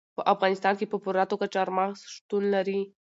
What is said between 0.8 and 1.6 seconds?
په پوره توګه